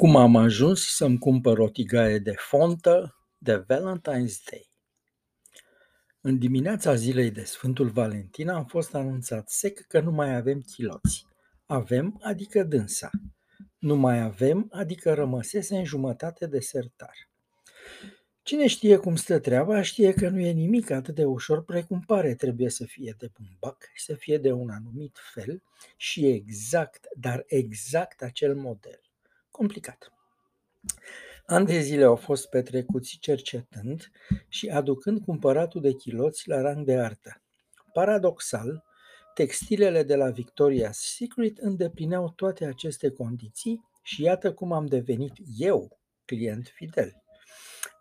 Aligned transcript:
Cum 0.00 0.16
am 0.16 0.36
ajuns 0.36 0.94
să-mi 0.94 1.18
cumpăr 1.18 1.58
o 1.58 1.68
tigaie 1.68 2.18
de 2.18 2.34
fontă 2.36 3.16
de 3.38 3.64
Valentine's 3.64 4.42
Day? 4.50 4.70
În 6.20 6.38
dimineața 6.38 6.94
zilei 6.94 7.30
de 7.30 7.44
Sfântul 7.44 7.88
Valentin 7.88 8.48
am 8.48 8.64
fost 8.64 8.94
anunțat 8.94 9.48
sec 9.48 9.80
că 9.80 10.00
nu 10.00 10.10
mai 10.10 10.36
avem 10.36 10.60
chiloți. 10.60 11.26
Avem, 11.66 12.18
adică 12.22 12.62
dânsa. 12.62 13.10
Nu 13.78 13.96
mai 13.96 14.20
avem, 14.20 14.68
adică 14.70 15.14
rămăsese 15.14 15.76
în 15.76 15.84
jumătate 15.84 16.46
de 16.46 16.60
sertar. 16.60 17.30
Cine 18.42 18.66
știe 18.66 18.96
cum 18.96 19.16
stă 19.16 19.38
treaba, 19.38 19.82
știe 19.82 20.12
că 20.12 20.28
nu 20.28 20.40
e 20.40 20.50
nimic 20.50 20.90
atât 20.90 21.14
de 21.14 21.24
ușor 21.24 21.64
precum 21.64 22.00
pare. 22.00 22.34
Trebuie 22.34 22.70
să 22.70 22.84
fie 22.84 23.14
de 23.18 23.30
bumbac, 23.38 23.88
să 23.96 24.14
fie 24.14 24.38
de 24.38 24.52
un 24.52 24.70
anumit 24.70 25.18
fel 25.34 25.62
și 25.96 26.26
exact, 26.26 27.06
dar 27.14 27.44
exact 27.46 28.22
acel 28.22 28.54
model 28.54 29.05
complicat. 29.56 30.12
Ani 31.46 31.66
de 31.66 31.80
zile 31.80 32.04
au 32.04 32.16
fost 32.16 32.48
petrecuți 32.48 33.18
cercetând 33.20 34.10
și 34.48 34.68
aducând 34.68 35.24
cumpăratul 35.24 35.80
de 35.80 35.92
chiloți 35.92 36.48
la 36.48 36.60
rang 36.60 36.84
de 36.84 36.96
artă. 36.96 37.42
Paradoxal, 37.92 38.84
textilele 39.34 40.02
de 40.02 40.16
la 40.16 40.32
Victoria's 40.32 40.90
Secret 40.90 41.58
îndeplineau 41.58 42.30
toate 42.30 42.64
aceste 42.64 43.10
condiții 43.10 43.84
și 44.02 44.22
iată 44.22 44.54
cum 44.54 44.72
am 44.72 44.86
devenit 44.86 45.32
eu 45.58 45.98
client 46.24 46.72
fidel. 46.74 47.22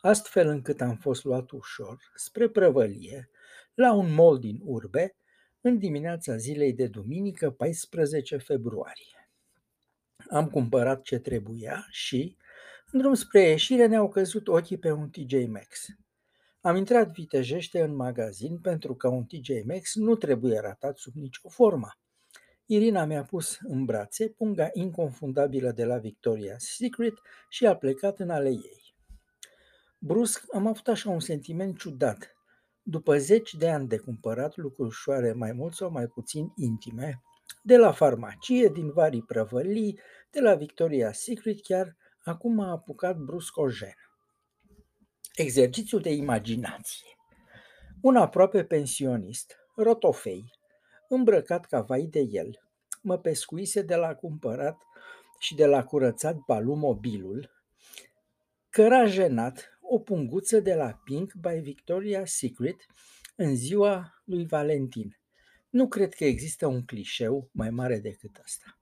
Astfel 0.02 0.48
încât 0.48 0.82
am 0.82 0.96
fost 0.96 1.24
luat 1.24 1.52
ușor, 1.52 2.12
spre 2.16 2.50
prăvălie, 2.50 3.30
la 3.74 3.94
un 3.94 4.14
mall 4.14 4.40
din 4.40 4.60
urbe, 4.64 5.16
în 5.62 5.78
dimineața 5.78 6.36
zilei 6.36 6.74
de 6.74 6.88
duminică 6.88 7.52
14 7.52 8.38
februarie. 8.38 9.15
Am 10.30 10.50
cumpărat 10.50 11.02
ce 11.02 11.18
trebuia 11.20 11.88
și, 11.90 12.38
în 12.92 13.00
drum 13.00 13.14
spre 13.14 13.42
ieșire, 13.42 13.86
ne-au 13.86 14.10
căzut 14.10 14.48
ochii 14.48 14.78
pe 14.78 14.92
un 14.92 15.10
TJ 15.10 15.48
Maxx. 15.48 15.88
Am 16.62 16.76
intrat 16.76 17.12
vitejește 17.12 17.82
în 17.82 17.96
magazin 17.96 18.60
pentru 18.60 18.96
că 18.96 19.08
un 19.08 19.26
TJ 19.26 19.50
Maxx 19.66 19.96
nu 19.96 20.16
trebuie 20.16 20.60
ratat 20.60 20.98
sub 20.98 21.16
nicio 21.16 21.50
formă. 21.50 21.90
Irina 22.66 23.06
mi-a 23.06 23.24
pus 23.24 23.60
în 23.62 23.86
brațe 23.86 24.28
punga 24.28 24.70
inconfundabilă 24.74 25.72
de 25.72 25.86
la 25.86 26.00
Victoria's 26.00 26.58
Secret 26.58 27.14
și 27.50 27.66
a 27.66 27.76
plecat 27.76 28.20
în 28.20 28.30
ale 28.30 28.50
ei. 28.50 28.96
Brusc 29.98 30.44
am 30.54 30.68
avut 30.68 30.88
așa 30.88 31.10
un 31.10 31.20
sentiment 31.20 31.78
ciudat. 31.78 32.36
După 32.82 33.18
zeci 33.18 33.54
de 33.54 33.70
ani 33.70 33.88
de 33.88 33.98
cumpărat 33.98 34.58
lucruri 34.58 34.88
ușoare 34.88 35.34
mai 35.34 35.52
mult 35.52 35.74
sau 35.74 35.92
mai 35.92 36.08
puțin 36.08 36.52
intime, 36.56 37.22
de 37.66 37.78
la 37.78 37.92
farmacie, 37.92 38.68
din 38.68 38.92
vari 38.92 39.22
prăvălii, 39.22 40.00
de 40.32 40.40
la 40.40 40.56
Victoria 40.56 41.12
Secret 41.12 41.62
chiar, 41.62 41.96
acum 42.24 42.60
a 42.60 42.72
apucat 42.72 43.18
brusc 43.18 43.58
o 43.58 43.70
jenă. 43.70 43.92
Exercițiul 45.36 46.02
de 46.02 46.10
imaginație. 46.10 47.08
Un 48.02 48.16
aproape 48.16 48.64
pensionist, 48.64 49.56
rotofei, 49.76 50.54
îmbrăcat 51.10 51.66
ca 51.66 51.82
vai 51.82 52.06
de 52.06 52.20
el, 52.20 52.60
mă 53.02 53.18
pescuise 53.18 53.82
de 53.82 53.96
la 53.96 54.16
cumpărat 54.16 54.78
și 55.40 55.56
de 55.56 55.66
la 55.66 55.84
curățat 55.84 56.38
balumobilul, 56.48 57.52
căra 58.70 59.06
jenat 59.06 59.78
o 59.82 60.00
punguță 60.00 60.60
de 60.60 60.74
la 60.74 61.02
Pink 61.04 61.34
by 61.34 61.74
Victoria's 61.74 62.24
Secret 62.24 62.76
în 63.36 63.56
ziua 63.56 64.22
lui 64.26 64.46
Valentin– 64.46 65.18
nu 65.76 65.88
cred 65.88 66.14
că 66.14 66.26
există 66.26 66.68
un 66.68 66.86
clișeu 66.86 67.50
mai 67.52 67.70
mare 67.70 68.00
decât 68.00 68.38
ăsta. 68.44 68.78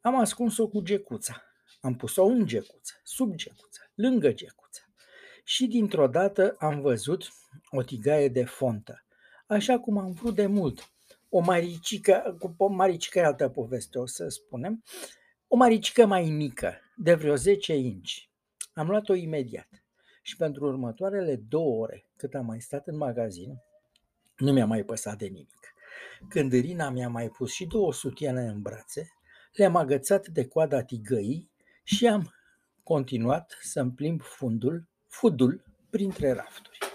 Am 0.00 0.18
ascuns-o 0.18 0.68
cu 0.68 0.80
gecuța. 0.80 1.42
Am 1.80 1.96
pus-o 1.96 2.24
în 2.24 2.46
gecuță, 2.46 2.94
sub 3.02 3.34
gecuță, 3.34 3.90
lângă 3.94 4.32
gecuță. 4.32 4.80
Și 5.44 5.66
dintr-o 5.66 6.06
dată 6.06 6.56
am 6.58 6.80
văzut 6.80 7.28
o 7.70 7.82
tigaie 7.82 8.28
de 8.28 8.44
fontă, 8.44 9.04
așa 9.46 9.78
cum 9.78 9.98
am 9.98 10.12
vrut 10.12 10.34
de 10.34 10.46
mult. 10.46 10.92
O 11.28 11.40
maricică, 11.40 12.36
cu 12.38 12.54
o 12.56 12.66
maricică 12.66 13.18
e 13.18 13.24
altă 13.24 13.48
poveste, 13.48 13.98
o 13.98 14.06
să 14.06 14.28
spunem, 14.28 14.82
o 15.48 15.56
maricică 15.56 16.06
mai 16.06 16.30
mică, 16.30 16.74
de 16.96 17.14
vreo 17.14 17.34
10 17.34 17.74
inci. 17.74 18.30
Am 18.72 18.88
luat-o 18.88 19.14
imediat 19.14 19.68
și 20.22 20.36
pentru 20.36 20.66
următoarele 20.66 21.36
două 21.36 21.82
ore 21.82 22.06
cât 22.16 22.34
am 22.34 22.46
mai 22.46 22.60
stat 22.60 22.86
în 22.86 22.96
magazin, 22.96 23.62
nu 24.36 24.52
mi-a 24.52 24.66
mai 24.66 24.82
păsat 24.82 25.18
de 25.18 25.26
nimic. 25.26 25.76
Când 26.28 26.52
Irina 26.52 26.90
mi-a 26.90 27.08
mai 27.08 27.28
pus 27.28 27.52
și 27.52 27.66
două 27.66 27.92
sutiene 27.92 28.40
în 28.40 28.62
brațe, 28.62 29.12
le-am 29.52 29.76
agățat 29.76 30.26
de 30.26 30.46
coada 30.46 30.82
tigăii 30.82 31.50
și 31.82 32.06
am 32.06 32.34
continuat 32.82 33.58
să-mi 33.60 33.92
plimb 33.92 34.22
fundul, 34.22 34.88
fudul 35.06 35.64
printre 35.90 36.32
rafturi. 36.32 36.87